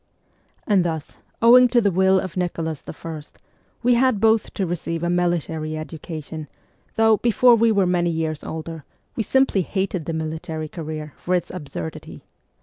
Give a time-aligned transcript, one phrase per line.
[0.65, 3.21] And thus, owing to the will of Nicholas I.,
[3.83, 6.47] we had both to receive a military education,
[6.95, 8.83] though, before we were many years older,
[9.15, 12.23] we simply hated the military career for its absurdity.